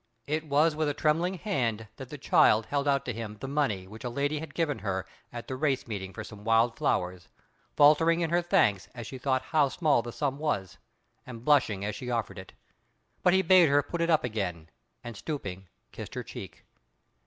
It 0.25 0.47
was 0.49 0.75
with 0.75 0.89
a 0.89 0.95
trembling 0.95 1.35
hand 1.35 1.87
that 1.97 2.09
the 2.09 2.17
child 2.17 2.65
held 2.65 2.87
out 2.87 3.05
to 3.05 3.13
him 3.13 3.37
the 3.39 3.47
money 3.47 3.85
which 3.85 4.03
a 4.03 4.09
lady 4.09 4.39
had 4.39 4.55
given 4.55 4.79
her 4.79 5.05
at 5.31 5.47
the 5.47 5.55
race 5.55 5.85
meeting 5.85 6.11
for 6.11 6.23
some 6.23 6.43
wild 6.43 6.75
flowers, 6.75 7.27
faltering 7.75 8.21
in 8.21 8.31
her 8.31 8.41
thanks 8.41 8.87
as 8.95 9.05
she 9.05 9.19
thought 9.19 9.43
how 9.43 9.69
small 9.69 10.01
the 10.01 10.11
sum 10.11 10.39
was, 10.39 10.79
and 11.23 11.45
blushing 11.45 11.85
as 11.85 11.93
she 11.93 12.09
offered 12.09 12.39
it. 12.39 12.53
But 13.21 13.33
he 13.33 13.43
bade 13.43 13.69
her 13.69 13.83
put 13.83 14.01
it 14.01 14.09
up 14.09 14.23
again, 14.23 14.71
and, 15.03 15.15
stooping, 15.15 15.67
kissed 15.91 16.15
her 16.15 16.23
cheek. 16.23 16.65